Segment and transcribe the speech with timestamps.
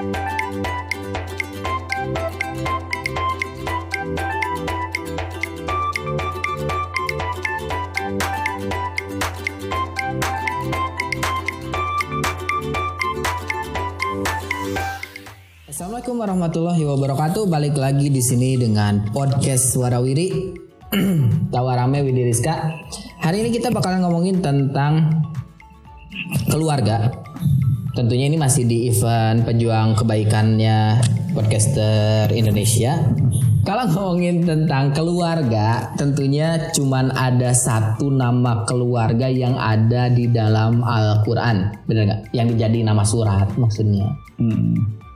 [0.00, 0.16] Assalamualaikum
[16.16, 17.44] warahmatullahi wabarakatuh.
[17.52, 20.56] Balik lagi di sini dengan podcast Suara Wiri.
[21.52, 22.72] Tawarame Widi Rizka.
[23.20, 25.12] Hari ini kita bakalan ngomongin tentang
[26.48, 27.19] keluarga.
[28.00, 31.04] Tentunya ini masih di event pejuang kebaikannya
[31.36, 32.96] podcaster Indonesia.
[33.60, 41.84] Kalau ngomongin tentang keluarga, tentunya cuman ada satu nama keluarga yang ada di dalam Al-Quran.
[41.84, 42.20] Bener nggak?
[42.32, 44.08] Yang jadi nama surat maksudnya.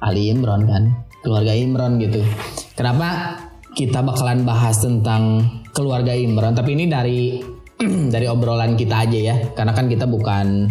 [0.04, 0.92] Ali Imron kan
[1.24, 2.20] keluarga Imron gitu
[2.76, 3.40] kenapa
[3.72, 5.40] kita bakalan bahas tentang
[5.72, 7.40] keluarga Imron tapi ini dari
[8.14, 10.68] dari obrolan kita aja ya karena kan kita bukan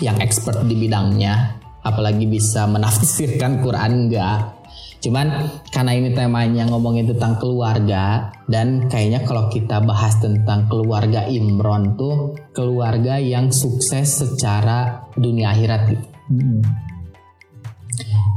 [0.00, 4.60] yang expert di bidangnya apalagi bisa menafsirkan Quran enggak.
[5.00, 5.32] Cuman
[5.72, 12.36] karena ini temanya ngomongin tentang keluarga dan kayaknya kalau kita bahas tentang keluarga Imron tuh
[12.52, 15.80] keluarga yang sukses secara dunia akhirat.
[15.88, 16.08] Gitu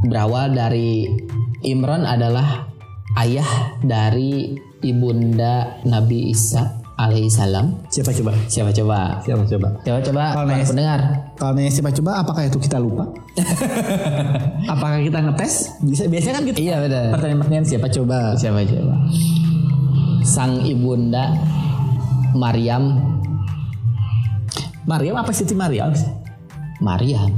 [0.04, 1.08] berawal dari
[1.64, 2.68] Imran adalah
[3.24, 4.52] ayah dari
[4.84, 7.74] ibunda Nabi Isa alaihissalam.
[7.90, 8.32] Siapa coba?
[8.46, 9.00] Siapa coba?
[9.20, 9.68] Siapa coba?
[9.82, 11.00] Coba coba Kalau nanya- pendengar.
[11.36, 13.06] Kalau nanya siapa coba, apakah itu kita lupa?
[14.74, 15.54] apakah kita ngetes?
[15.82, 16.60] Bisa biasanya kan gitu.
[16.62, 17.06] Iya benar.
[17.18, 18.18] Pertanyaan-pertanyaan siapa coba?
[18.36, 18.96] Siapa coba?
[20.24, 21.36] Sang ibunda
[22.34, 22.96] Maryam
[24.84, 25.92] Mariam apa Siti Mariam?
[25.92, 26.08] sih?
[26.80, 27.32] Maryam.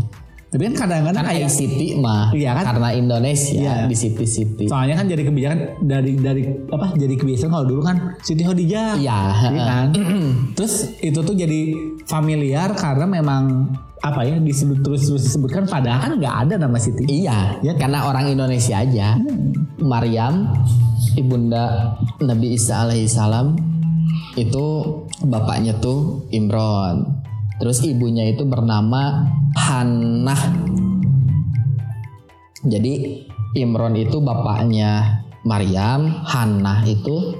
[0.55, 2.63] Tapi kan kadang-kadang Kan kayak Siti mah Iya kan?
[2.71, 3.75] karena Indonesia Iya.
[3.85, 4.65] di Siti Siti.
[4.65, 6.95] soalnya kan jadi kebijakan dari dari apa?
[6.95, 8.95] Jadi kebiasaan kalau dulu kan Siti Khadijah.
[8.95, 9.19] Iya.
[9.51, 9.87] Iya kan?
[10.55, 11.75] Terus itu tuh jadi
[12.05, 17.03] familiar karena memang apa ya disebut terus terus disebutkan padahal kan nggak ada nama Siti.
[17.03, 17.91] Iya, Ya kan?
[17.91, 19.19] karena orang Indonesia aja.
[19.77, 20.55] Maryam,
[21.13, 23.59] ibunda Nabi Isa alaihissalam
[24.35, 24.65] itu
[25.21, 27.24] bapaknya tuh Imron.
[27.59, 30.41] Terus ibunya itu bernama Hannah.
[32.65, 33.23] Jadi
[33.55, 37.37] Imron itu bapaknya Maryam, Hannah itu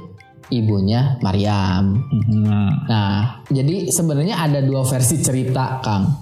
[0.54, 2.00] ibunya Maryam.
[2.46, 6.22] Nah, Nah, jadi sebenarnya ada dua versi cerita, Kang.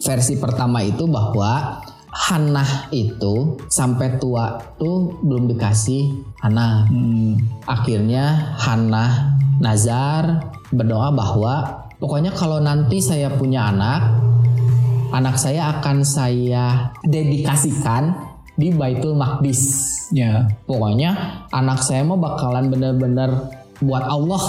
[0.00, 1.78] Versi pertama itu bahwa
[2.12, 6.12] Hannah itu sampai tua tuh belum dikasih
[6.44, 6.88] anak.
[6.88, 14.02] hmm, Akhirnya Hannah Nazar berdoa bahwa pokoknya kalau nanti saya punya anak,
[15.14, 18.10] anak saya akan saya dedikasikan
[18.58, 19.62] di Baitul Maqdis.
[20.10, 20.50] ya.
[20.66, 23.30] Pokoknya anak saya mau bakalan bener-bener
[23.78, 24.42] buat Allah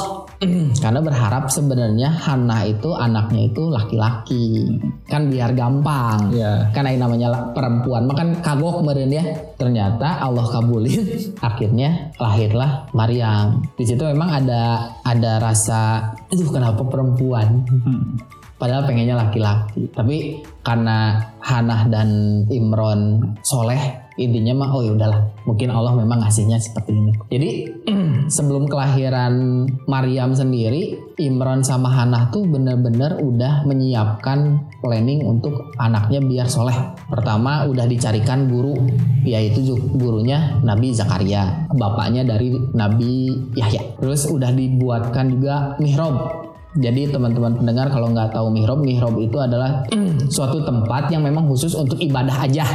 [0.80, 4.78] karena berharap sebenarnya Hana itu anaknya itu laki-laki.
[5.08, 6.34] Kan biar gampang.
[6.34, 6.70] Ya.
[6.72, 8.08] karena yang namanya perempuan.
[8.08, 9.24] Makan kagok meren ya.
[9.58, 11.02] Ternyata Allah kabulin.
[11.48, 13.64] Akhirnya lahirlah Maryam.
[13.76, 17.64] Di situ memang ada ada rasa itu kenapa perempuan?
[17.68, 18.20] Hmm.
[18.64, 19.92] Padahal pengennya laki-laki.
[19.92, 22.08] Tapi karena Hanah dan
[22.48, 25.20] Imron soleh intinya mah oh ya udahlah.
[25.44, 27.12] Mungkin Allah memang ngasihnya seperti ini.
[27.28, 27.50] Jadi
[28.40, 36.48] sebelum kelahiran Maryam sendiri Imron sama Hanah tuh bener-bener udah menyiapkan planning untuk anaknya biar
[36.48, 36.96] soleh.
[37.12, 38.80] Pertama udah dicarikan guru
[39.28, 41.68] yaitu gurunya Nabi Zakaria.
[41.76, 43.28] Bapaknya dari Nabi
[43.60, 44.00] Yahya.
[44.00, 49.86] Terus udah dibuatkan juga mihrab jadi teman-teman pendengar kalau nggak tahu mihrab, mihrab itu adalah
[50.26, 52.66] suatu tempat yang memang khusus untuk ibadah aja.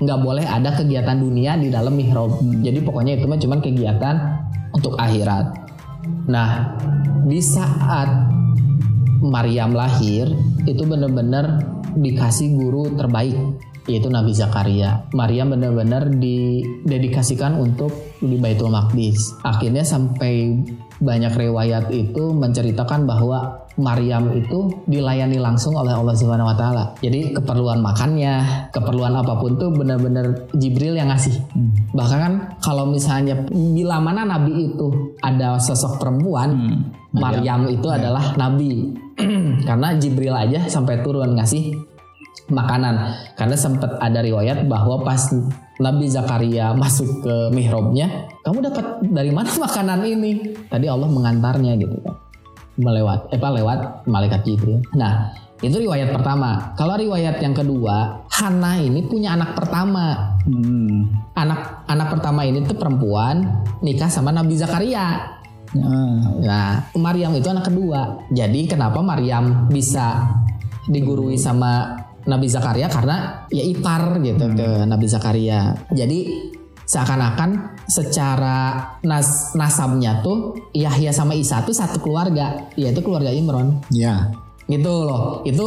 [0.00, 2.40] Nggak boleh ada kegiatan dunia di dalam mihrab.
[2.40, 4.16] Jadi pokoknya itu mah cuman kegiatan
[4.72, 5.52] untuk akhirat.
[6.32, 6.80] Nah,
[7.28, 8.08] di saat
[9.20, 10.32] Maryam lahir
[10.64, 11.60] itu benar-benar
[11.96, 13.36] dikasih guru terbaik
[13.86, 15.06] yaitu Nabi Zakaria.
[15.14, 19.38] Maryam benar-benar didedikasikan untuk di Baitul Maqdis.
[19.46, 20.58] Akhirnya sampai
[21.00, 26.84] banyak riwayat itu menceritakan bahwa Maryam itu dilayani langsung oleh Allah Subhanahu wa taala.
[27.04, 31.36] Jadi keperluan makannya, keperluan apa pun tuh benar-benar Jibril yang ngasih.
[31.92, 32.34] Bahkan kan
[32.64, 36.80] kalau misalnya bila mana nabi itu ada sosok perempuan,
[37.12, 38.96] Maryam itu adalah nabi.
[39.68, 41.95] Karena Jibril aja sampai turun ngasih
[42.50, 42.94] makanan.
[43.34, 45.30] Karena sempat ada riwayat bahwa pas
[45.82, 50.56] Nabi Zakaria masuk ke mihrabnya, kamu dapat dari mana makanan ini?
[50.70, 52.14] Tadi Allah mengantarnya gitu kan.
[52.76, 54.84] Melewat, eh apa lewat malaikat Jibril.
[55.00, 55.32] Nah,
[55.64, 56.76] itu riwayat pertama.
[56.76, 60.36] Kalau riwayat yang kedua, Hana ini punya anak pertama.
[60.44, 61.08] Hmm.
[61.32, 65.32] Anak anak pertama ini tuh perempuan nikah sama Nabi Zakaria.
[65.72, 66.20] Ah.
[66.44, 66.68] Nah,
[67.00, 68.28] Maryam itu anak kedua.
[68.28, 70.36] Jadi kenapa Maryam bisa
[70.84, 71.96] digurui sama
[72.26, 75.74] Nabi Zakaria karena ya ipar gitu ke Nabi Zakaria.
[75.94, 76.52] Jadi
[76.86, 83.82] seakan-akan secara nas nasabnya tuh Yahya sama Isa tuh satu keluarga, yaitu keluarga Imron.
[83.90, 84.30] Ya.
[84.70, 85.42] Gitu loh.
[85.42, 85.66] Itu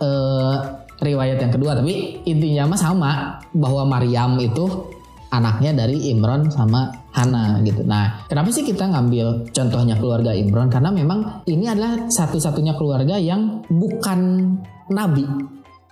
[0.00, 0.56] eh,
[1.04, 3.10] riwayat yang kedua, tapi intinya mah sama
[3.52, 4.94] bahwa Maryam itu
[5.34, 7.82] anaknya dari Imron sama Hana gitu.
[7.82, 10.70] Nah, kenapa sih kita ngambil contohnya keluarga Imron?
[10.70, 14.50] Karena memang ini adalah satu-satunya keluarga yang bukan
[14.90, 15.26] nabi.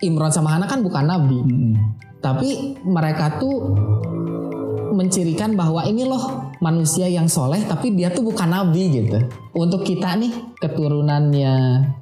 [0.03, 1.75] Imron sama Hana kan bukan nabi, Mm-mm.
[2.19, 3.73] tapi mereka tuh
[4.93, 9.19] mencirikan bahwa ini loh manusia yang soleh tapi dia tuh bukan nabi gitu.
[9.57, 11.55] Untuk kita nih keturunannya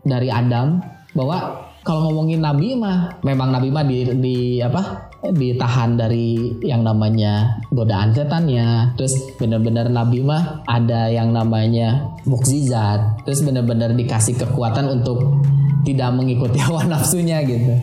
[0.02, 0.82] dari Adam
[1.14, 7.60] bahwa kalau ngomongin nabi mah memang nabi mah di, di apa ditahan dari yang namanya
[7.72, 15.40] godaan setannya terus bener-bener nabi mah ada yang namanya mukjizat terus bener-bener dikasih kekuatan untuk
[15.86, 17.74] tidak mengikuti hawa nafsunya gitu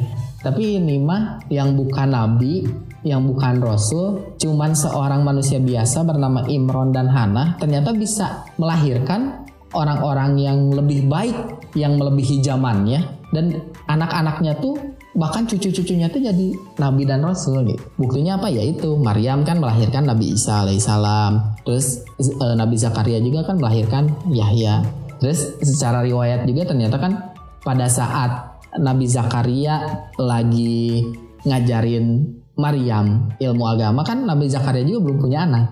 [0.42, 2.64] tapi ini mah yang bukan nabi
[3.06, 10.40] yang bukan rasul, cuman seorang manusia biasa bernama Imron dan Hana ternyata bisa melahirkan orang-orang
[10.40, 11.36] yang lebih baik,
[11.78, 13.06] yang melebihi zamannya
[13.36, 13.60] dan
[13.92, 14.76] anak-anaknya tuh
[15.18, 16.48] bahkan cucu-cucunya tuh jadi
[16.80, 17.84] nabi dan rasul gitu.
[18.00, 21.64] Buktinya apa ya itu Maryam kan melahirkan Nabi Isa alaihissalam.
[21.66, 24.86] Terus eh, Nabi Zakaria juga kan melahirkan Yahya.
[25.18, 31.02] Terus secara riwayat juga ternyata kan pada saat Nabi Zakaria lagi
[31.48, 35.66] ngajarin Maryam ilmu agama kan Nabi Zakaria juga belum punya anak.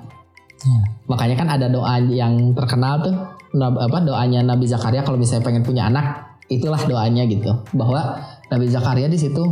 [1.05, 3.15] Makanya kan ada doa yang terkenal tuh
[3.61, 7.53] apa doanya Nabi Zakaria kalau misalnya pengen punya anak itulah doanya gitu.
[7.73, 9.43] Bahwa Nabi Zakaria di situ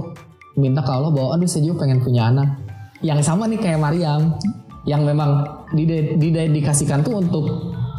[0.57, 2.49] minta ke Allah bahwa aduh saya juga pengen punya anak.
[3.01, 4.37] Yang sama nih kayak Maryam
[4.85, 5.43] yang memang
[5.73, 7.45] dide- didedikasikan tuh untuk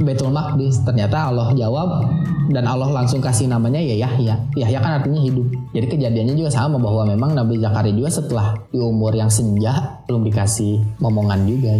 [0.03, 2.03] Betul Maqdis ternyata Allah jawab
[2.51, 6.77] dan Allah langsung kasih namanya ya Yahya Yahya kan artinya hidup jadi kejadiannya juga sama
[6.83, 11.73] bahwa memang Nabi Zakaria juga setelah di umur yang senja belum dikasih momongan juga.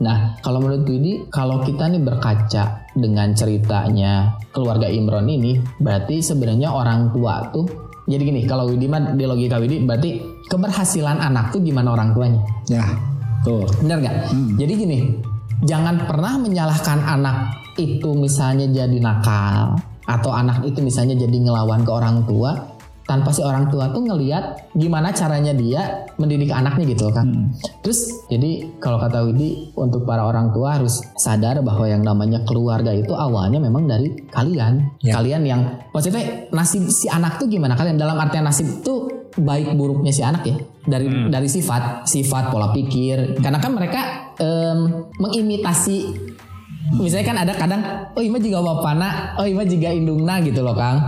[0.00, 6.72] Nah, kalau menurut Widi, kalau kita nih berkaca dengan ceritanya keluarga Imron ini, berarti sebenarnya
[6.72, 7.68] orang tua tuh
[8.08, 10.18] jadi gini, kalau Widi mah di logika Widi berarti
[10.48, 12.40] keberhasilan anak tuh gimana orang tuanya?
[12.66, 12.82] Ya.
[13.44, 13.64] Tuh.
[13.84, 14.16] Bener nggak?
[14.56, 14.98] Jadi gini,
[15.64, 17.36] jangan pernah menyalahkan anak
[17.76, 22.80] itu misalnya jadi nakal atau anak itu misalnya jadi ngelawan ke orang tua
[23.10, 27.50] tanpa si orang tua tuh ngelihat gimana caranya dia mendidik anaknya gitu kan.
[27.82, 32.94] Terus jadi kalau kata Widi untuk para orang tua harus sadar bahwa yang namanya keluarga
[32.94, 34.94] itu awalnya memang dari kalian.
[35.02, 35.18] Ya.
[35.18, 35.60] Kalian yang
[35.90, 40.42] maksudnya nasib si anak tuh gimana kalian dalam artian nasib tuh baik buruknya si anak
[40.46, 44.78] ya dari dari sifat sifat pola pikir karena kan mereka em,
[45.20, 45.98] mengimitasi.
[46.96, 47.82] Misalnya kan ada kadang
[48.18, 50.98] oh ima juga bapana oh ima juga indungna gitu loh kang.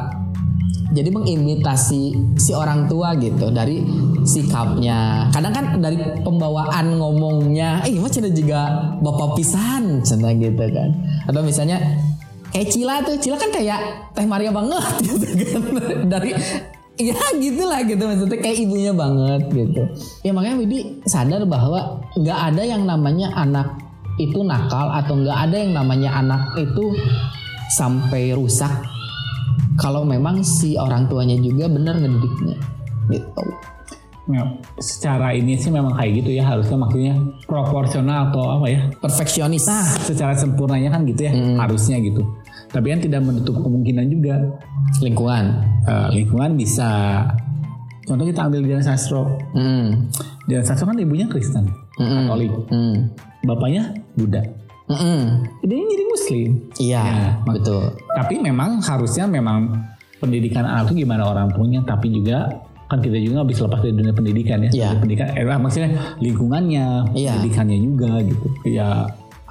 [0.93, 3.81] Jadi mengimitasi si orang tua gitu dari
[4.29, 5.33] sikapnya.
[5.33, 10.93] Kadang kan dari pembawaan ngomongnya eh ima cina juga bapak pisan cina gitu kan.
[11.27, 11.81] Atau misalnya
[12.53, 15.61] kayak Cila tuh Cila kan kayak Teh Maria banget gitu kan.
[16.07, 16.31] Dari
[17.09, 19.83] ya gitulah gitu maksudnya kayak ibunya banget gitu.
[20.27, 23.81] Ya makanya Widi sadar bahwa nggak ada yang namanya anak
[24.21, 26.93] itu nakal atau nggak ada yang namanya anak itu
[27.73, 28.69] sampai rusak
[29.81, 32.57] kalau memang si orang tuanya juga benar ngedidiknya
[33.09, 33.45] gitu.
[34.31, 34.47] Ya,
[34.79, 38.81] secara ini sih memang kayak gitu ya harusnya maksudnya proporsional atau apa ya?
[39.03, 39.67] Perfeksionis.
[39.67, 42.23] Nah, secara sempurnanya kan gitu ya, harusnya gitu.
[42.73, 44.35] Tapi kan tidak menutup kemungkinan juga
[44.99, 45.45] lingkungan
[45.83, 47.21] Eh, lingkungan bisa.
[48.03, 49.35] Contoh kita ambil Dian Sastro.
[49.53, 50.11] hmm.
[50.45, 52.27] Dian Sastro kan ibunya Kristen, Mm-mm.
[52.27, 52.51] Katolik.
[52.67, 53.11] Hmm.
[53.43, 54.43] Bapaknya Buddha.
[54.87, 55.21] Mm-mm.
[55.61, 56.49] Dia jadi Muslim.
[56.77, 59.71] iya Ya, betul Tapi memang harusnya memang
[60.19, 62.47] pendidikan anak itu gimana orang punya, tapi juga
[62.87, 64.71] kan kita juga bisa lepas dari dunia pendidikan ya.
[64.71, 67.31] Dunia Pendidikan, eh, maksudnya lingkungannya, Iya.
[67.35, 68.47] pendidikannya juga gitu.
[68.69, 68.89] Ya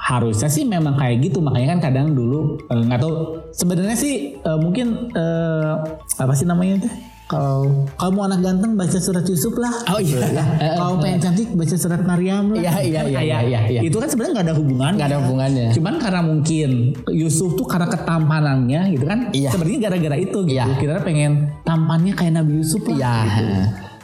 [0.02, 3.14] harusnya sih memang kayak gitu makanya kan kadang dulu eh, nggak tahu
[3.52, 5.74] sebenarnya sih eh, mungkin eh,
[6.18, 6.94] apa sih namanya tuh
[7.24, 10.20] kalau mau anak ganteng baca surat Yusuf lah oh iya
[10.76, 13.82] kalau pengen cantik baca surat Maryam lah Iya, iya, iya, Kayak iya, iya.
[13.82, 16.70] itu kan sebenarnya nggak ada hubungan nggak ada hubungannya Cuman karena mungkin
[17.08, 19.32] Yusuf tuh karena ketampanannya gitu kan.
[19.32, 19.50] Iya.
[19.50, 20.60] Sebenarnya gara-gara itu gitu.
[20.60, 20.76] Iya.
[20.76, 21.32] Kita pengen
[21.64, 22.96] tampannya kayak Nabi Yusuf lah.
[23.00, 23.16] Iya.
[23.24, 23.56] gitu.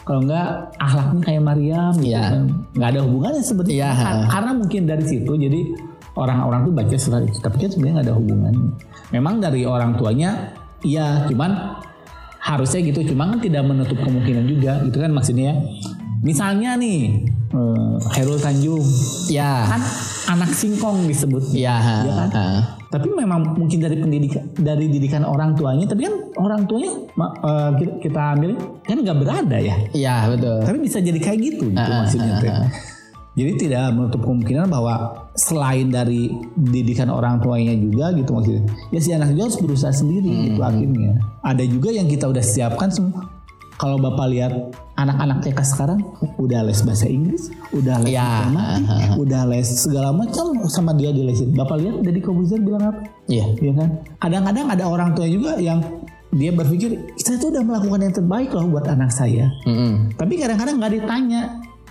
[0.08, 0.48] Kalau enggak
[0.80, 2.22] akhlaknya kayak Maryam gitu Iya.
[2.24, 2.42] kan.
[2.72, 3.75] Nggak ada hubungannya sebetulnya.
[3.75, 3.92] Iya.
[3.92, 5.60] Kar- Karena mungkin dari situ jadi
[6.18, 7.38] orang-orang tuh baca surat itu.
[7.38, 8.70] Tapi kan sebenarnya nggak ada hubungannya.
[9.14, 11.30] Memang dari orang tuanya iya.
[11.30, 11.78] Cuman
[12.40, 13.14] harusnya gitu.
[13.14, 14.82] Cuma kan tidak menutup kemungkinan juga.
[14.82, 15.54] Gitu kan maksudnya.
[16.20, 17.30] Misalnya nih.
[17.48, 18.84] eh, Khairul Tanjung
[19.32, 19.80] ya kan
[20.28, 22.30] anak singkong disebut ya Iya kan?
[22.36, 22.46] ha.
[22.88, 27.94] Tapi memang mungkin dari pendidikan dari didikan orang tuanya, tapi kan orang tuanya eh, kita,
[28.04, 28.52] kita ambil
[28.84, 29.76] kan nggak berada ya.
[29.96, 30.60] Iya betul.
[30.60, 32.36] Tapi bisa jadi kayak gitu gitu Ah, maksudnya.
[33.38, 38.65] Jadi tidak menutup kemungkinan bahwa selain dari didikan orang tuanya juga gitu maksudnya.
[38.89, 41.22] Ya si anak juga harus berusaha sendiri Hmm, gitu akhirnya.
[41.46, 43.29] Ada juga yang kita udah siapkan semua.
[43.77, 44.53] Kalau Bapak lihat
[44.98, 46.01] anak-anak TK sekarang
[46.41, 51.13] udah les bahasa Inggris, udah les Ya, matematik, ah, udah les segala macam sama dia
[51.13, 51.53] dilesin.
[51.53, 53.06] Bapak lihat dari Kobuzer bilang apa?
[53.29, 53.53] Iya.
[53.62, 53.89] Iya kan?
[54.17, 55.77] Kadang-kadang ada orang tua juga yang
[56.34, 59.46] dia berpikir saya tuh udah melakukan yang terbaik loh buat anak saya.
[59.70, 60.17] Mm-mm.
[60.17, 61.41] Tapi kadang-kadang nggak ditanya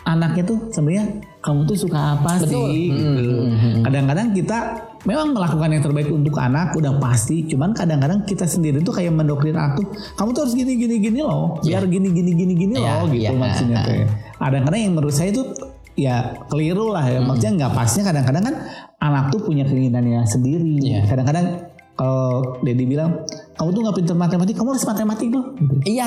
[0.02, 1.06] anaknya tuh sebenarnya
[1.46, 2.74] kamu tuh suka apa Betul.
[2.74, 2.90] sih?
[2.90, 3.34] Mm, Gitu.
[3.38, 3.82] mm, mm.
[3.86, 4.58] Kadang-kadang kita
[5.06, 7.46] memang melakukan yang terbaik untuk anak udah pasti.
[7.46, 9.86] Cuman kadang-kadang kita sendiri tuh kayak mendoktrin anak tuh
[10.18, 11.62] kamu tuh harus gini gini gini loh.
[11.62, 13.38] Biar gini gini gini gini Iya, loh gitu iya.
[13.38, 13.94] maksudnya tuh.
[14.42, 15.46] Kadang-kadang yang menurut saya tuh
[15.94, 17.22] ya keliru lah ya.
[17.22, 18.54] Maksudnya nggak pasnya kadang-kadang kan
[18.98, 20.82] anak tuh punya keinginannya sendiri.
[20.82, 21.06] Iya.
[21.06, 21.65] Kadang-kadang
[21.96, 23.24] kalau Dedi bilang
[23.56, 25.56] kamu tuh nggak pintar matematik, kamu harus matematik loh.
[25.80, 26.04] Iya.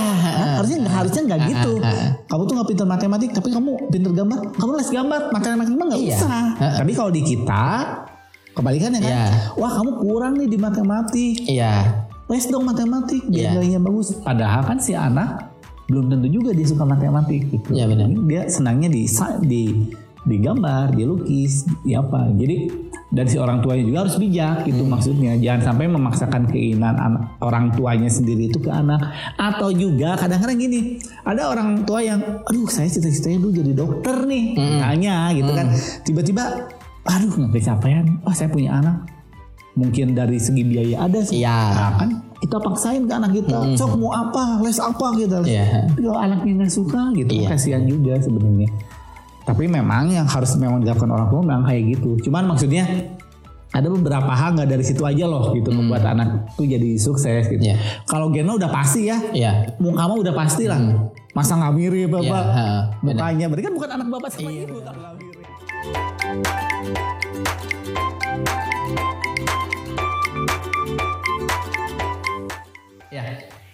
[0.62, 1.72] Harusnya nggak harusnya nggak gitu.
[2.30, 4.38] Kamu tuh nggak pintar matematik, tapi kamu pintar gambar.
[4.54, 6.14] Kamu les gambar, matematik mah nggak Iya.
[6.14, 6.44] usah.
[6.78, 7.66] Tapi kalau di kita
[8.54, 9.26] kebalikannya kan, Iya.
[9.58, 11.36] wah kamu kurang nih di matematik.
[11.50, 11.74] Iya.
[12.30, 13.52] Les dong matematik biar Iya.
[13.58, 14.14] nilainya bagus.
[14.22, 15.50] Padahal kan si anak
[15.90, 17.74] belum tentu juga dia suka matematik gitu.
[17.74, 18.14] Iya, benar.
[18.30, 19.10] Dia senangnya di
[19.42, 19.64] di
[20.22, 22.30] di gambar, di lukis, di apa.
[22.38, 22.70] Jadi
[23.10, 24.94] dari si orang tuanya juga harus bijak gitu Hmm.
[24.94, 25.34] maksudnya.
[25.34, 29.02] Jangan sampai memaksakan keinginan anak orang tuanya sendiri itu ke anak.
[29.34, 34.46] Atau juga kadang-kadang gini, ada orang tua yang, aduh saya cita-citanya dulu jadi dokter nih,
[34.54, 34.80] Hmm.
[34.80, 35.68] tanya gitu kan.
[36.06, 36.44] Tiba-tiba,
[37.04, 38.22] aduh nggak kecapean.
[38.24, 39.10] Oh saya punya anak.
[39.74, 41.40] Mungkin dari segi biaya ada sih.
[41.42, 41.60] Iya.
[41.72, 45.40] Nah, kan kita paksain ke anak kita, sok mau apa, les apa gitu.
[45.40, 47.48] Tapi kalau anaknya nggak suka gitu, Iya.
[47.48, 48.70] kasihan juga sebenarnya.
[49.50, 52.30] Tapi memang yang harus memang dilakukan orang tua memang kayak gitu.
[52.30, 52.86] Cuman maksudnya
[53.74, 57.58] ada beberapa hal nggak dari situ aja loh gitu membuat anak tuh jadi sukses gitu.
[57.58, 58.06] Iya.
[58.06, 59.74] Kalau Geno udah pasti ya, Iya.
[59.82, 60.78] muka mah udah pasti lah.
[61.34, 62.46] Masa nggak mirip bapak?
[62.46, 62.66] ha,
[63.02, 63.34] benar.
[63.34, 65.46] Mukanya berarti kan bukan anak bapak sama ibu kalau nggak mirip.
[73.10, 73.24] Ya.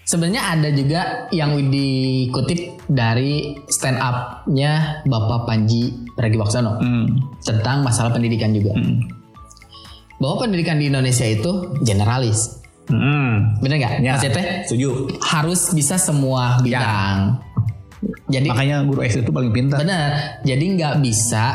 [0.05, 1.01] Sebenarnya ada juga
[1.33, 7.05] yang dikutip dari stand up-nya Bapak Panji Pragiwaksono Hmm.
[7.41, 8.71] tentang masalah pendidikan juga.
[8.71, 9.05] Hmm.
[10.15, 11.51] Bahwa pendidikan di Indonesia itu
[11.81, 12.61] generalis.
[12.85, 13.57] Hmm.
[13.59, 13.93] Bener nggak?
[13.99, 14.11] Ya.
[14.15, 14.89] Maksudnya Setuju.
[15.19, 17.41] harus bisa semua bidang.
[18.25, 19.81] Jadi Makanya guru SD itu paling pintar.
[19.81, 20.09] benar.
[20.41, 21.45] Jadi nggak bisa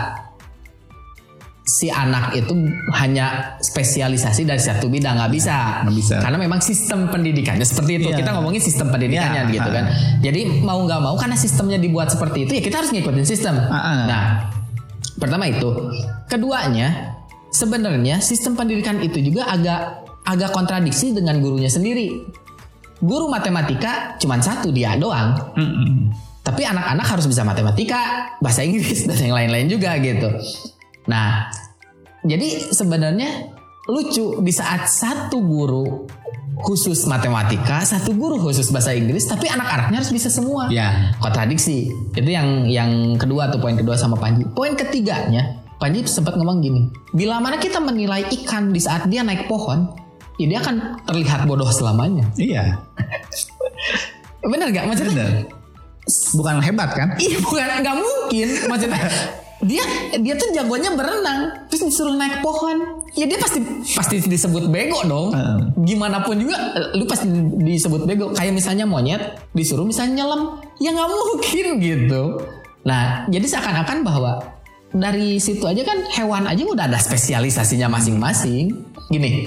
[1.71, 2.51] si anak itu
[2.99, 5.87] hanya spesialisasi dari satu bidang nggak bisa.
[5.87, 6.17] Nggak bisa.
[6.19, 8.09] Karena memang sistem pendidikannya seperti itu.
[8.11, 8.19] Iya.
[8.19, 9.55] Kita ngomongin sistem pendidikannya Iya.
[9.55, 9.85] gitu kan.
[10.19, 13.55] Jadi mau nggak mau karena sistemnya dibuat seperti itu ya kita harus ngikutin sistem.
[13.71, 13.99] Ah, ah.
[14.11, 14.23] Nah,
[15.23, 15.71] pertama itu.
[16.27, 17.15] Keduanya
[17.55, 22.27] sebenarnya sistem pendidikan itu juga agak agak kontradiksi dengan gurunya sendiri.
[23.01, 25.39] Guru matematika cuma satu dia doang.
[25.55, 26.11] Hmm.
[26.41, 30.29] Tapi anak-anak harus bisa matematika, bahasa Inggris dan yang lain-lain juga gitu.
[31.11, 31.51] Nah,
[32.23, 33.51] jadi sebenarnya
[33.91, 36.07] lucu di saat satu guru
[36.63, 40.71] khusus matematika, satu guru khusus bahasa Inggris, tapi anak-anaknya harus bisa semua.
[40.71, 41.11] Ya.
[41.19, 41.91] Kontradiksi.
[42.15, 44.47] Itu yang yang kedua tuh poin kedua sama Panji.
[44.55, 46.87] Poin ketiganya, Panji sempat ngomong gini,
[47.17, 49.89] bila mana kita menilai ikan di saat dia naik pohon,
[50.37, 52.29] ya dia akan terlihat bodoh selamanya.
[52.37, 52.79] Iya.
[54.45, 54.85] Bener gak?
[54.87, 55.33] Maksudnya Benar.
[56.11, 57.09] Bukan hebat kan?
[57.23, 58.99] Iya bukan nggak mungkin maksudnya
[59.61, 59.85] dia
[60.17, 63.05] dia tuh jagonya berenang terus disuruh naik pohon.
[63.13, 63.61] Ya dia pasti
[63.93, 65.37] pasti disebut bego dong.
[65.37, 65.59] Heeh.
[65.85, 66.57] gimana pun juga
[66.97, 67.29] lu pasti
[67.61, 68.33] disebut bego.
[68.33, 69.21] Kayak misalnya monyet
[69.53, 70.65] disuruh misalnya nyelam.
[70.81, 72.23] Ya nggak mungkin gitu.
[72.89, 74.33] Nah jadi seakan-akan bahwa
[74.91, 78.73] dari situ aja kan hewan aja udah ada spesialisasinya masing-masing.
[79.13, 79.45] Gini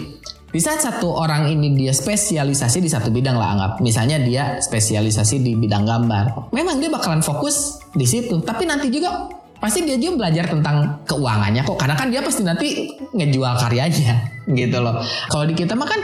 [0.53, 3.71] di saat satu orang ini dia spesialisasi di satu bidang lah anggap.
[3.81, 6.53] Misalnya dia spesialisasi di bidang gambar.
[6.53, 8.37] Memang dia bakalan fokus di situ.
[8.45, 12.91] Tapi nanti juga pasti dia juga belajar tentang keuangannya kok karena kan dia pasti nanti
[13.15, 14.27] ngejual karyanya
[14.59, 14.99] gitu loh
[15.31, 16.03] kalau di kita mah kan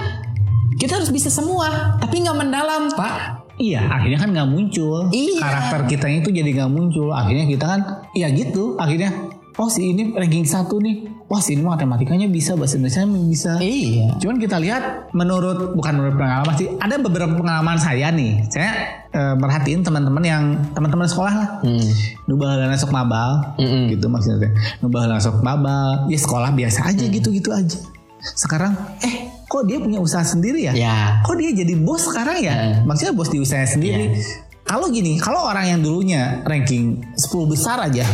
[0.80, 5.12] kita harus bisa semua tapi nggak mendalam pak Iya, akhirnya kan nggak muncul.
[5.12, 5.44] Iya.
[5.44, 7.12] Karakter kita itu jadi nggak muncul.
[7.12, 8.80] Akhirnya kita kan, iya gitu.
[8.80, 9.29] Akhirnya,
[9.60, 11.28] oh si ini ranking satu nih.
[11.28, 13.52] Wah si ini matematikanya bisa, bahasa Indonesia bisa.
[13.60, 18.48] iya Cuman kita lihat menurut bukan menurut pengalaman sih, ada beberapa pengalaman saya nih.
[18.48, 18.72] Saya
[19.12, 21.50] eh, merhatiin teman-teman yang teman-teman sekolah lah.
[21.68, 21.88] hmm.
[22.32, 23.92] Nubah sok mabal, Mm-mm.
[23.92, 24.50] gitu maksudnya.
[24.80, 27.78] Nubah sok mabal, ya sekolah biasa aja gitu-gitu aja.
[28.20, 30.74] Sekarang, eh kok dia punya usaha sendiri ya?
[30.76, 32.54] ya Kok dia jadi bos sekarang ya?
[32.54, 32.76] Eh.
[32.88, 34.06] Maksudnya bos di usahanya sendiri.
[34.16, 34.48] Iya.
[34.70, 38.06] Kalau gini, kalau orang yang dulunya ranking 10 besar aja,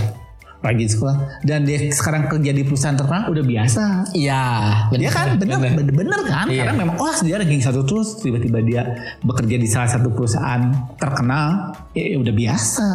[0.66, 1.16] rajin sekolah.
[1.46, 3.84] Dan dia sekarang kerja di perusahaan terkenal udah biasa.
[4.18, 4.44] Iya,
[4.98, 5.38] dia kan?
[5.38, 6.50] Bener bener, bener kan?
[6.50, 6.66] Iya.
[6.66, 8.82] karena memang oh dia ranking satu terus tiba-tiba dia
[9.22, 12.86] bekerja di salah satu perusahaan terkenal ya, ya udah biasa.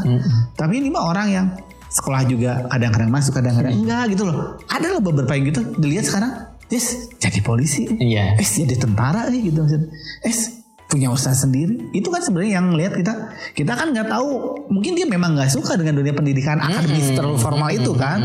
[0.58, 1.46] Tapi ini mah orang yang
[1.90, 4.58] sekolah juga kadang-kadang masuk kadang-kadang enggak gitu loh.
[4.70, 6.32] Ada loh beberapa yang gitu dilihat sekarang
[6.70, 7.86] yes jadi polisi.
[7.90, 8.38] Iya.
[8.38, 9.90] es jadi tentara nih gitu maksudnya.
[10.22, 10.59] Es
[10.90, 11.94] punya usaha sendiri.
[11.94, 13.14] Itu kan sebenarnya yang lihat kita
[13.54, 14.58] kita kan nggak tahu.
[14.68, 18.18] Mungkin dia memang nggak suka dengan dunia pendidikan akademis terlalu formal itu kan.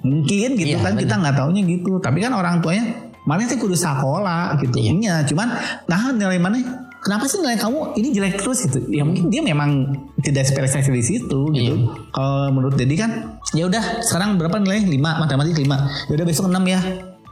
[0.00, 2.00] Mungkin gitu Iya, kan kita nggak taunya gitu.
[2.00, 4.56] Tapi kan orang tuanya mana sih kudu sekolah?
[4.64, 4.80] gitu.
[4.80, 4.92] Iya.
[4.96, 5.48] iya cuman
[5.86, 6.58] nah nilai mana?
[6.96, 8.66] Kenapa sih nilai kamu ini jelek terus?
[8.66, 8.82] Gitu.
[8.90, 9.94] Ya mungkin dia memang
[10.26, 11.74] tidak spesialisasi di situ gitu.
[12.10, 14.82] Kalau menurut Dedi kan ya udah sekarang berapa nilai?
[14.90, 16.80] 5 matematik 5 ya udah besok 6 ya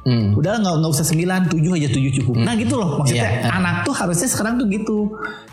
[0.04, 0.36] Hmm.
[0.36, 2.36] Udah nggak nggak usah 9, 7 aja 7 cukup.
[2.36, 3.48] Nah gitu loh maksudnya Iya.
[3.50, 4.98] anak tuh harusnya sekarang tuh gitu.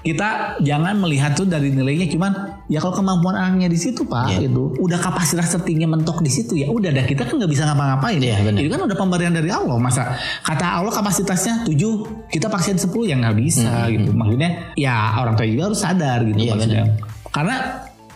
[0.02, 2.32] Kita jangan melihat tuh dari nilainya cuman
[2.68, 4.52] ya kalau kemampuan anaknya di situ Pak Iya.
[4.52, 4.76] gitu.
[4.78, 8.20] Udah kapasitas tertingginya mentok di situ ya udah dah kita kan nggak bisa ngapa-ngapain.
[8.20, 8.60] Iya, benar.
[8.60, 9.78] Itu kan udah pemberian dari Allah.
[9.78, 14.12] Masa kata Allah kapasitasnya 7, kita paksain 10 ya nggak bisa gitu.
[14.12, 16.84] Maksudnya ya orang tua juga harus sadar gitu Hmm, Iya, maksudnya.
[17.32, 17.56] Karena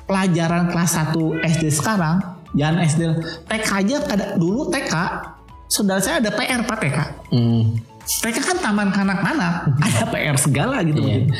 [0.03, 2.19] pelajaran kelas 1 SD sekarang
[2.51, 3.01] jangan SD
[3.45, 4.93] TK aja kada dulu TK
[5.67, 6.97] saudara saya ada PR Pak TK
[7.29, 7.63] Hmm.
[8.05, 11.25] TK kan taman kanak-kanak ada PR segala gitu Iya.
[11.25, 11.33] mungkin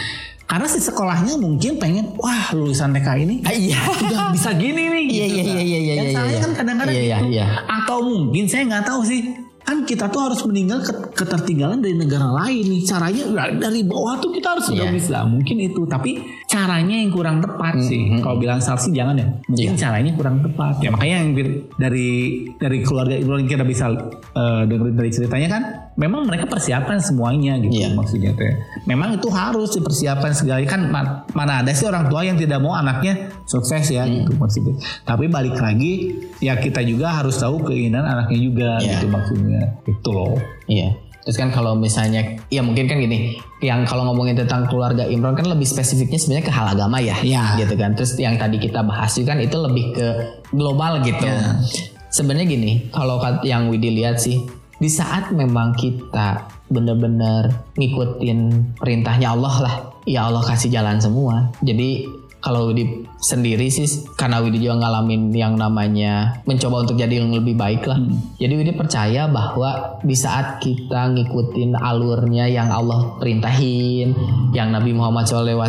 [0.46, 3.78] karena si sekolahnya mungkin pengen wah lulusan TK ini Ah, iya.
[3.82, 5.56] udah bisa gini nih Iya, gitu iya, kan.
[5.62, 6.42] iya, iya, Dan iya, salahnya iya.
[6.42, 7.46] kan kadang-kadang Iya, iya, gitu iya.
[7.66, 9.22] atau mungkin saya nggak tahu sih
[9.66, 12.82] kan kita tuh harus meninggal ke- ketertinggalan dari negara lain nih.
[12.86, 14.94] Caranya ya, dari bawah tuh kita harus sudah Iya.
[14.94, 15.82] bisa mungkin itu.
[15.84, 16.12] Tapi
[16.46, 18.22] caranya yang kurang tepat sih.
[18.22, 19.28] Kalau bilang saksi jangan ya.
[19.44, 19.80] Mungkin Iya.
[19.82, 20.80] caranya kurang tepat.
[20.80, 21.30] Ya makanya yang
[21.76, 22.10] dari
[22.56, 23.90] dari keluarga yang kita bisa
[24.32, 25.64] eh, dengerin dari ceritanya kan
[25.96, 27.96] memang mereka persiapkan semuanya gitu Iya.
[27.96, 28.52] maksudnya teh
[28.84, 32.72] memang itu harus dipersiapkan segala kan ma- mana ada sih orang tua yang tidak mau
[32.72, 34.22] anaknya sukses ya Hmm.
[34.22, 38.92] gitu maksudnya tapi balik lagi ya kita juga harus tahu keinginan anaknya juga Iya.
[38.94, 40.36] gitu maksudnya itu loh
[40.66, 40.90] Iya.
[41.26, 45.50] Terus kan kalau misalnya, ya mungkin kan gini, yang kalau ngomongin tentang keluarga Imron kan
[45.50, 47.58] lebih spesifiknya sebenarnya ke hal agama ya, Iya.
[47.58, 47.98] gitu kan.
[47.98, 50.08] Terus yang tadi kita bahas juga kan itu lebih ke
[50.54, 51.26] global gitu.
[51.26, 51.66] Iya.
[52.08, 54.46] Sebenarnya gini, kalau yang Widi lihat sih,
[54.80, 58.40] di saat memang kita bener-bener ngikutin
[58.76, 61.54] perintahnya Allah lah, ya Allah kasih jalan semua.
[61.62, 62.10] Jadi
[62.46, 67.58] kalau Widi sendiri sih karena Widi juga ngalamin yang namanya mencoba untuk jadi yang lebih
[67.58, 67.98] baik lah.
[68.38, 74.14] Jadi Widi percaya bahwa di saat kita ngikutin alurnya yang Allah perintahin,
[74.54, 75.66] yang Nabi Muhammad SAW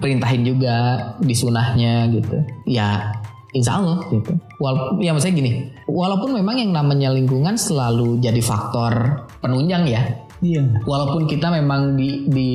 [0.00, 2.36] perintahin juga di sunahnya gitu.
[2.68, 3.16] Ya
[3.50, 4.32] insya Allah gitu.
[4.62, 5.52] Walaupun ya maksudnya gini,
[5.90, 10.02] walaupun memang yang namanya lingkungan selalu jadi faktor penunjang ya.
[10.40, 10.64] Iya.
[10.88, 12.50] Walaupun kita memang di di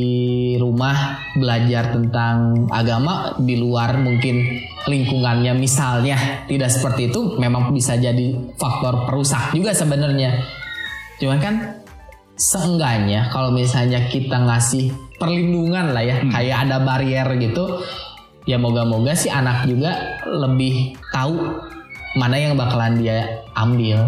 [0.57, 4.41] rumah belajar tentang agama di luar mungkin
[4.89, 10.33] lingkungannya misalnya tidak seperti itu memang bisa jadi faktor perusak juga sebenarnya.
[11.21, 11.55] Cuman kan
[12.35, 17.79] seenggaknya kalau misalnya kita ngasih perlindungan lah ya kayak ada barrier gitu
[18.45, 21.35] ya moga-moga si anak juga lebih tahu
[22.15, 24.07] mana yang bakalan dia ambil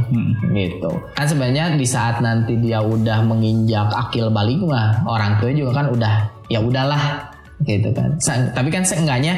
[0.56, 0.92] gitu.
[1.12, 5.92] Kan sebenarnya di saat nanti dia udah menginjak akil balik mah orang tua juga kan
[5.92, 6.14] udah
[6.48, 7.28] ya udahlah
[7.68, 8.16] gitu kan.
[8.56, 9.36] Tapi kan seenggaknya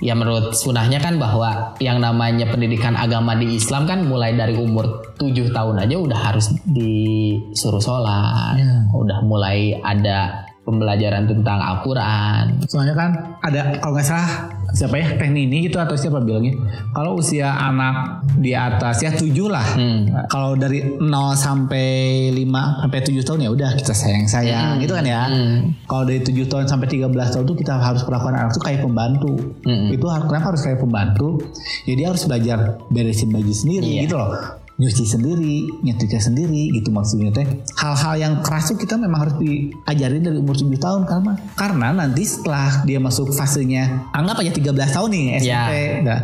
[0.00, 5.14] ya menurut sunahnya kan bahwa yang namanya pendidikan agama di Islam kan mulai dari umur
[5.20, 8.64] 7 tahun aja udah harus disuruh sholat.
[8.96, 12.64] Udah mulai ada pembelajaran tentang Al-Quran.
[12.64, 14.30] Soalnya kan ada kalau nggak salah
[14.72, 15.12] siapa ya?
[15.14, 16.56] Teh Nini gitu atau siapa bilangnya?
[16.90, 19.62] Kalau usia anak di atas ya 7 lah.
[19.76, 20.08] Hmm.
[20.26, 21.04] kalau dari 0
[21.36, 21.86] sampai
[22.32, 22.48] 5
[22.80, 25.22] sampai 7 tahun ya udah kita sayang-sayang gitu kan ya.
[25.28, 25.76] Hmm.
[25.84, 29.36] kalau dari 7 tahun sampai 13 tahun tuh kita harus perlakuan anak tuh kayak pembantu.
[29.62, 29.92] Hmm.
[29.92, 31.38] itu kenapa harus kayak pembantu?
[31.84, 34.02] Jadi harus belajar beresin baju sendiri Iya.
[34.08, 37.46] gitu loh nyuci sendiri nyetrika sendiri gitu maksudnya teh.
[37.74, 42.22] Hal-hal yang keras tuh kita memang harus diajarin dari umur 7 tahun karena karena nanti
[42.22, 45.62] setelah dia masuk fasenya anggap aja 13 tahun nih SMP Iya.
[46.02, 46.20] nah,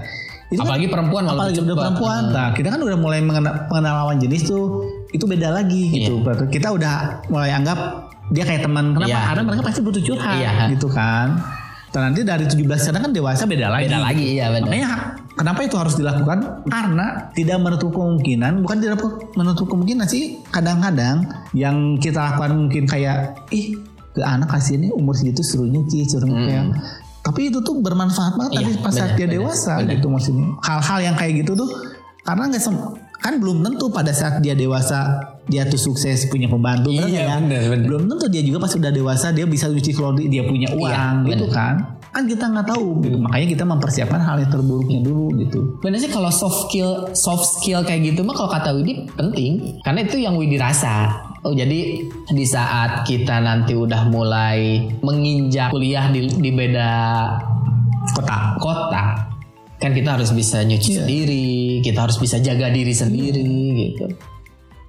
[0.51, 2.23] itu kan- apalagi perempuan malah apalagi udah perempuan.
[2.29, 6.19] Nah kita kan udah mulai mengenal, mengenal lawan jenis tuh itu beda lagi gitu.
[6.19, 6.25] Iya.
[6.27, 6.95] Berarti kita udah
[7.31, 7.79] mulai anggap
[8.31, 8.95] dia kayak teman.
[8.95, 9.07] Kenapa?
[9.07, 9.21] Iya.
[9.31, 10.75] karena mereka pasti butuh curhat Iya.
[10.75, 11.39] gitu kan.
[11.91, 13.87] Dan nanti dari 17 sekarang kan dewasa beda lagi.
[13.87, 14.89] Beda lagi iya benar makanya
[15.35, 18.99] kenapa itu harus dilakukan karena tidak menutup kemungkinan bukan tidak
[19.35, 23.79] menutup kemungkinan sih kadang-kadang yang kita lakukan mungkin kayak ih
[24.11, 26.75] ke anak kasih ini umur segitu suruh nyuci suruh ngepel
[27.21, 28.59] tapi itu tuh bermanfaat banget Hmm.
[28.59, 29.93] Iya, nanti pas saat benar, dia benar, dewasa benar.
[29.95, 31.69] gitu maksudnya hal-hal yang kayak gitu tuh
[32.27, 32.62] karena nggak
[33.20, 37.38] kan belum tentu pada saat dia dewasa dia tuh sukses punya pembantu Iya, nggak?
[37.42, 37.87] bener, bener.
[37.87, 40.88] belum tentu dia juga pas udah dewasa dia bisa cuci kalau dia dia punya uang
[41.22, 41.54] Iya, gitu bener.
[41.54, 41.74] kan
[42.11, 46.09] kan kita nggak tahu gitu makanya kita mempersiapkan hal yang terburuknya dulu gitu Bener sih
[46.09, 50.35] kalau soft skill soft skill kayak gitu mah kalau kata Widi penting karena itu yang
[50.35, 51.14] Widi rasa.
[51.40, 56.90] Oh jadi di saat kita nanti udah mulai menginjak kuliah di, di beda
[58.11, 59.02] kota kota
[59.81, 60.99] kan kita harus bisa nyuci Iya.
[61.03, 61.49] sendiri,
[61.81, 64.07] kita harus bisa jaga diri sendiri gitu.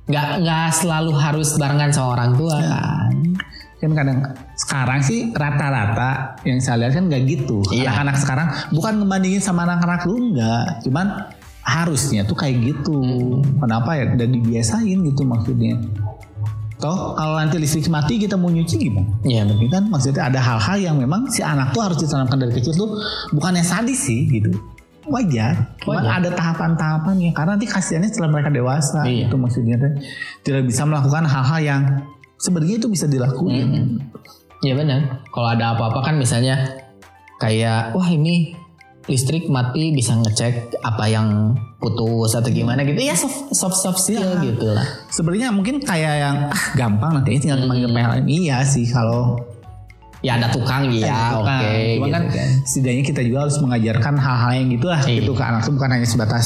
[0.05, 2.69] Nggak nggak selalu harus barengan sama orang tua Iya.
[2.69, 3.15] kan.
[3.81, 4.19] kan kadang
[4.53, 7.89] sekarang sih rata-rata yang saya lihat kan nggak gitu Iya.
[7.89, 11.07] anak-anak sekarang bukan ngebandingin sama anak-anak dulu nggak cuman
[11.65, 13.01] harusnya tuh kayak gitu
[13.57, 15.81] kenapa ya udah dibiasain gitu maksudnya
[16.77, 19.49] toh kalau nanti listrik mati kita mau nyuci gimana Iya.
[19.49, 23.01] Ini kan maksudnya ada hal-hal yang memang si anak tuh harus ditanamkan dari kecil tuh
[23.33, 24.49] bukannya sadis sih gitu
[25.03, 26.13] wajar cuman Wajar.
[26.17, 29.25] ada tahapan-tahapannya karena nanti kasihannya setelah mereka dewasa Iya.
[29.25, 29.91] itu maksudnya teh
[30.41, 31.81] tidak bisa melakukan hal-hal yang
[32.35, 33.97] sebenarnya itu bisa dilakuin
[34.61, 35.25] Ya benar.
[35.27, 36.53] Kalau ada apa-apa kan misalnya
[37.35, 38.53] kayak wah ini
[39.03, 43.01] listrik mati bisa ngecek apa yang putus atau gimana gitu.
[43.01, 44.53] Ya soft soft, soft skill Iya.
[44.53, 44.85] gitu lah.
[45.09, 49.41] sebenarnya mungkin kayak yang ah gampang nanti tinggal manggil PLN iya sih kalau
[50.21, 51.49] Ya ada tukang ya, Gitu oke.
[51.49, 51.61] kan.
[51.65, 52.23] Cuma gitu kan
[52.63, 55.17] setidaknya kita juga harus mengajarkan hal-hal yang gitu lah Iya.
[55.17, 56.45] gitu ke anak tuh bukan hanya sebatas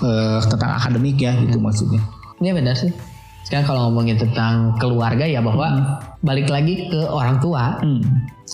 [0.00, 2.02] eh, tentang akademik ya gitu maksudnya
[2.38, 2.90] Iya benar sih.
[3.42, 7.78] Sekarang kalau ngomongin tentang keluarga ya bahwa balik lagi ke orang tua.
[7.78, 8.02] Hmm.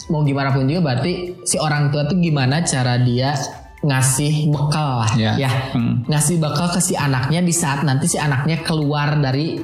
[0.07, 3.37] Mau gimana pun juga berarti si orang tua tuh gimana cara dia
[3.81, 5.37] ngasih bekal lah Ya.
[5.37, 5.51] ya.
[5.73, 6.01] Hmm.
[6.07, 9.61] Ngasih bekal ke si anaknya di saat nanti si anaknya keluar dari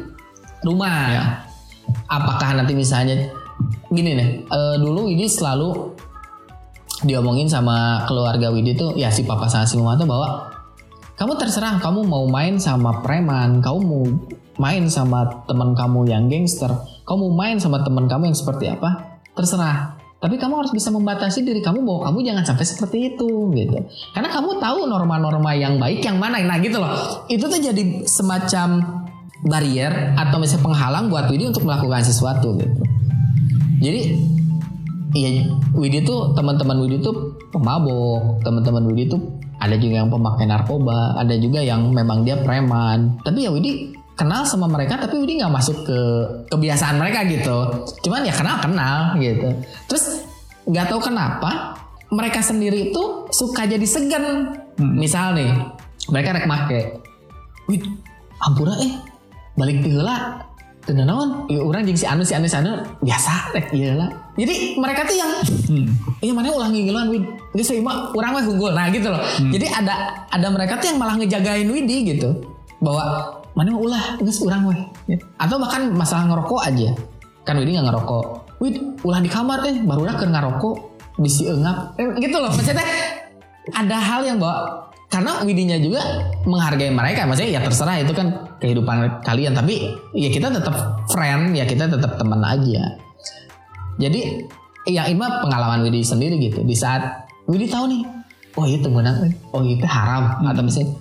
[0.60, 1.00] rumah.
[1.06, 1.24] Ya.
[2.06, 3.24] Apakah nanti misalnya
[3.90, 5.96] gini nih, eh, dulu ini selalu
[7.04, 10.52] diomongin sama keluarga Widi tuh ya si papa sama si mama tuh bahwa
[11.16, 14.04] kamu terserah kamu mau main sama preman, kamu mau
[14.56, 16.72] main sama teman kamu yang gangster,
[17.04, 20.00] kamu mau main sama teman kamu yang seperti apa, terserah.
[20.20, 23.88] Tapi kamu harus bisa membatasi diri kamu bahwa kamu jangan sampai seperti itu gitu.
[24.12, 26.36] Karena kamu tahu norma-norma yang baik yang mana.
[26.44, 26.92] Nah gitu loh.
[27.24, 29.00] Itu tuh jadi semacam
[29.48, 32.84] barrier atau misalnya penghalang buat Widi untuk melakukan sesuatu gitu.
[33.80, 34.00] Jadi
[35.10, 35.42] Iya,
[35.74, 39.18] Widi tuh teman-teman Widi tuh pemabok, teman-teman Widi tuh
[39.58, 43.18] ada juga yang pemakai narkoba, ada juga yang memang dia preman.
[43.26, 45.98] Tapi ya Widi kenal sama mereka, tapi Widi nggak masuk ke
[46.54, 47.58] kebiasaan mereka gitu.
[48.06, 49.50] Cuman ya kenal kenal gitu.
[49.90, 50.22] Terus
[50.70, 51.74] nggak tahu kenapa
[52.14, 54.54] mereka sendiri tuh suka jadi segan.
[54.78, 55.50] Misal nih,
[56.06, 56.80] mereka rek make,
[57.66, 57.82] Wid,
[58.46, 58.94] ampura eh
[59.58, 60.46] balik heula
[60.80, 62.72] Teu naon, ya orang jeung si anu si anu si anu
[63.04, 64.08] biasa rek lah.
[64.32, 65.30] Jadi mereka tuh yang
[65.70, 65.86] Hmm.
[66.18, 67.24] Iya mana ulah ngigilan Wid.
[67.54, 69.22] Dia saya mah orang mah unggul Nah gitu loh.
[69.52, 72.42] Jadi ada ada mereka tuh yang malah ngejagain Widi gitu.
[72.80, 74.80] Bahwa mana mah ulah Nges orang weh.
[75.38, 76.90] Atau bahkan masalah ngerokok aja.
[77.46, 78.24] Kan Widi gak ngerokok.
[78.60, 78.74] Wid
[79.06, 80.76] ulah di kamar eh Baru udah keur ngerokok
[81.16, 82.50] Bisi engap eh, Gitu loh.
[82.50, 82.84] Maksudnya
[83.70, 87.26] ada hal yang bawa karena Widinya juga menghargai mereka.
[87.26, 89.58] Maksudnya ya terserah itu kan kehidupan kalian.
[89.58, 92.94] Tapi ya kita tetap friend ya kita tetap teman aja.
[93.98, 94.46] Jadi
[94.86, 96.62] yang ini mah pengalaman Widi sendiri gitu.
[96.62, 98.02] Di saat Widi tahu nih,
[98.54, 100.46] oh itu menang, oh itu haram.
[100.46, 100.94] Atau misalnya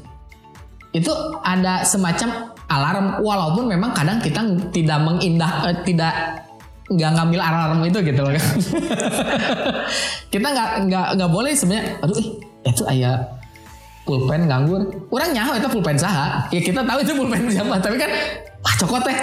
[0.89, 1.13] itu
[1.45, 3.05] ada semacam alarm.
[3.21, 4.41] Walaupun memang kadang kita
[4.73, 6.43] tidak mengindah eh, tidak
[6.89, 8.33] nggak ngambil alarm itu gitu loh.
[8.33, 8.57] Kan.
[10.33, 12.17] kita nggak nggak nggak boleh sebenarnya aduh
[12.65, 13.38] eh itu ayah
[14.03, 14.81] pulpen nganggur.
[15.09, 16.47] Orang nyaho itu pulpen saha.
[16.49, 18.11] Ya kita tahu itu pulpen siapa tapi kan
[18.63, 19.19] ah cokot teh.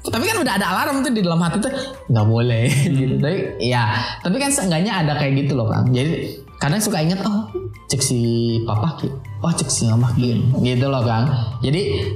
[0.00, 1.72] Tapi kan udah ada alarm tuh di dalam hati tuh
[2.08, 2.66] nggak boleh.
[2.98, 3.14] Gitu.
[3.20, 5.92] Tapi ya tapi kan seenggaknya ada kayak gitu loh kang.
[5.92, 7.48] Jadi kadang suka inget oh
[7.90, 8.20] cek si
[8.64, 9.08] papa ki
[9.44, 10.56] oh cek si mama ki.
[10.64, 11.28] Gitu loh kang.
[11.60, 12.10] Jadi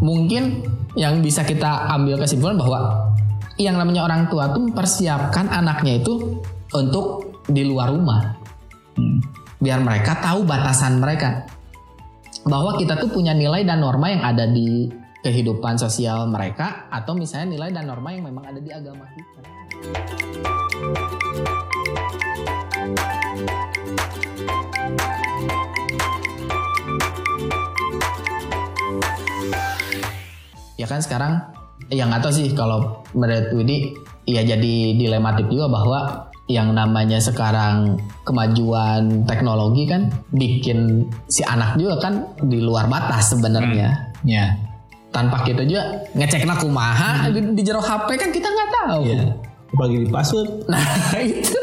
[0.00, 0.64] mungkin
[0.96, 3.12] yang bisa kita ambil kesimpulan bahwa
[3.56, 6.40] yang namanya orang tua tuh mempersiapkan anaknya itu
[6.72, 8.36] untuk di luar rumah.
[8.96, 9.20] Hmm.
[9.56, 11.48] Biar mereka tahu batasan mereka
[12.44, 14.86] bahwa kita tuh punya nilai dan norma yang ada di
[15.24, 19.40] kehidupan sosial mereka atau misalnya nilai dan norma yang memang ada di agama kita.
[30.76, 31.40] Ya kan sekarang
[31.88, 33.96] ya nggak tahu sih kalau menurut Widi
[34.28, 41.98] ya jadi dilematik juga bahwa yang namanya sekarang kemajuan teknologi kan bikin si anak juga
[41.98, 42.14] kan
[42.46, 44.14] di luar batas sebenarnya.
[44.22, 44.54] Ya.
[45.10, 49.02] Tanpa kita juga ngecek kumaha di, di jero HP kan kita nggak tahu.
[49.10, 49.22] Ya.
[49.74, 50.50] Apalagi di password.
[50.70, 50.86] Nah
[51.22, 51.58] itu.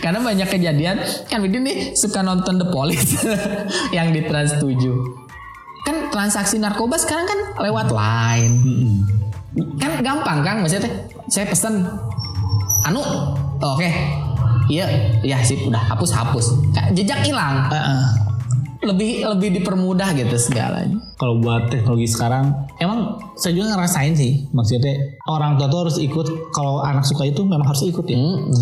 [0.00, 0.96] Karena banyak kejadian
[1.28, 3.22] kan Widi nih suka nonton The Police
[3.96, 4.64] yang di Trans 7.
[5.86, 8.56] kan transaksi narkoba sekarang kan lewat line.
[9.80, 10.94] Kan gampang kan maksudnya teh.
[11.32, 11.84] Saya pesen
[12.88, 13.02] anu
[13.60, 13.90] oke.
[14.68, 14.84] Iya,
[15.24, 16.46] iya sip udah hapus hapus.
[16.92, 17.72] Jejak hilang.
[18.78, 21.00] Lebih lebih dipermudah gitu segalanya.
[21.18, 24.46] Kalau buat teknologi sekarang, emang saya juga ngerasain sih.
[24.54, 26.54] Maksudnya orang tua tuh harus ikut.
[26.54, 28.14] Kalau anak suka itu memang harus ikut ya.
[28.14, 28.52] Mm-mm.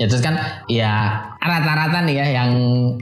[0.00, 0.34] Ya terus kan
[0.66, 2.50] ya rata-rata nih ya yang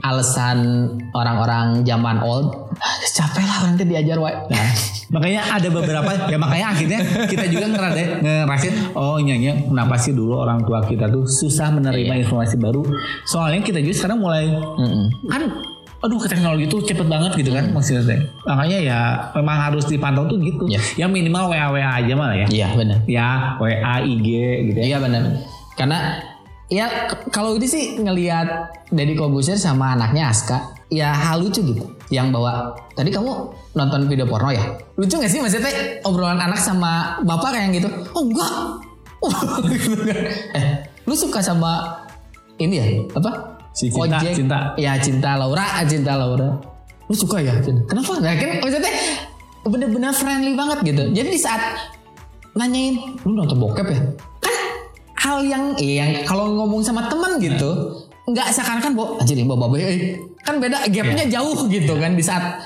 [0.05, 4.37] alasan orang-orang zaman old "Ah, capek lah nanti diajar wae.
[4.53, 4.69] Nah,
[5.11, 10.39] makanya ada beberapa ya makanya akhirnya kita juga ngerade ngerasain oh nyanyi kenapa sih dulu
[10.39, 12.81] orang tua kita tuh susah menerima informasi baru
[13.27, 15.27] soalnya kita juga sekarang mulai Mm-mm.
[15.27, 15.41] kan
[16.01, 18.19] aduh ke teknologi itu cepet banget gitu kan maksudnya teh.
[18.41, 18.99] makanya ya
[19.37, 20.81] memang harus dipantau tuh gitu Ya.
[20.97, 22.97] ya minimal WA WA aja malah ya Iya benar.
[23.05, 23.27] ya
[23.61, 24.27] WA IG
[24.73, 25.21] gitu ya Iya benar.
[25.77, 26.17] Karena
[26.73, 26.85] ya
[27.29, 28.47] kalau ini sih ngelihat
[28.89, 31.85] Deddy Kobuser sama anaknya Aska, ya hal lucu gitu.
[32.11, 33.31] Yang bawa tadi kamu
[33.73, 34.61] nonton video porno ya?
[34.99, 37.89] Lucu gak sih maksudnya obrolan anak sama bapak kayak gitu?
[38.13, 38.53] Oh enggak.
[39.69, 40.17] Gitu kan.
[40.57, 42.01] eh, lu suka sama
[42.57, 42.85] ini ya?
[43.15, 43.31] Apa?
[43.71, 44.59] Si Cinta, Cinta.
[44.75, 46.57] Ya cinta Laura, ah, cinta Laura.
[47.07, 47.53] Lu suka ya?
[47.61, 48.17] Kenapa?
[48.17, 48.91] Nah, kan maksudnya
[49.61, 51.03] bener-bener friendly banget gitu.
[51.13, 51.61] Jadi di saat
[52.51, 53.99] nanyain lu nonton bokep ya
[54.43, 54.55] kan
[55.21, 57.71] hal yang iya yang kalau ngomong sama teman gitu
[58.31, 60.15] nggak seakan-akan bahwa anjir ini bawa eh.
[60.41, 62.63] kan beda gapnya jauh gitu kan di saat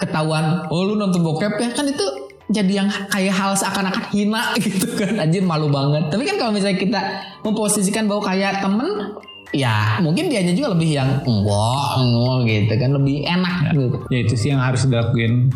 [0.00, 1.68] ketahuan oh lu nonton bokep ya.
[1.72, 2.06] Kan itu
[2.52, 5.16] jadi yang kayak hal seakan-akan hina gitu kan.
[5.20, 6.12] Anjir malu banget.
[6.12, 7.00] Tapi kan kalau misalnya kita
[7.40, 9.16] memposisikan bahwa kayak temen
[9.54, 13.96] ya mungkin dianya juga lebih yang enggak enggak gitu kan lebih enak gitu.
[14.10, 15.52] Ya itu sih yang harus dilakuin.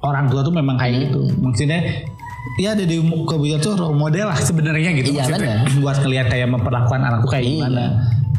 [0.00, 1.28] Orang tua tuh memang kayak gitu.
[1.44, 2.08] Maksudnya
[2.56, 5.56] ya ada di kebutuhan tuh role model lah sebenarnya gitu Iya, maksudnya.
[5.78, 7.52] buat ngeliat kayak memperlakukan anak tuh kayak Iya.
[7.58, 7.84] gimana.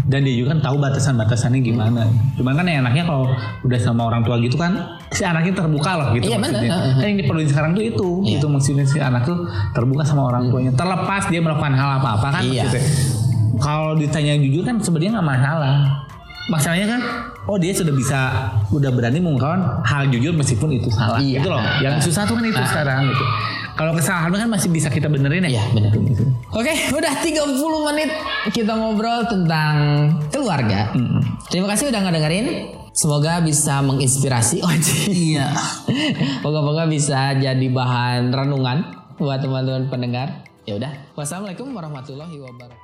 [0.02, 2.04] Dan dia juga kan tahu batasan-batasannya gimana.
[2.36, 4.74] Cuman kan yang enaknya kalau udah sama orang tua gitu kan
[5.08, 6.70] si anaknya terbuka loh gitu Iya, maksudnya.
[6.70, 6.94] Heeh.
[6.94, 8.34] kan yang diperluin sekarang tuh itu Iya.
[8.36, 9.38] itu maksudnya si anak tuh
[9.72, 10.74] terbuka sama orang tuanya.
[10.74, 12.66] Terlepas dia melakukan hal apa-apa kan Iya.
[12.66, 12.86] maksudnya.
[13.58, 15.74] Kalau ditanya jujur kan sebenarnya nggak masalah.
[16.44, 17.02] Masalahnya kan
[17.46, 18.20] oh dia sudah bisa
[18.68, 21.22] udah berani mengungkapkan hal jujur meskipun itu salah.
[21.22, 21.40] Iya.
[21.40, 21.62] itu loh.
[21.80, 23.26] Yang susah tuh kan itu sekarang gitu
[23.80, 25.92] kalau kesalahan kan masih bisa kita benerin ya Iya benar.
[26.52, 28.10] Oke, udah 30 menit
[28.56, 29.76] kita ngobrol tentang
[30.32, 30.92] keluarga.
[31.52, 32.48] Terima kasih udah ngedengerin.
[32.92, 34.60] Semoga bisa menginspirasi.
[34.68, 34.74] Oh,
[35.08, 35.52] iya.
[36.44, 38.84] Moga-moga bisa jadi bahan renungan
[39.16, 40.44] buat teman-teman pendengar.
[40.68, 40.92] Ya udah.
[41.18, 42.80] Wassalamualaikum warahmatullahi wabarakatuh.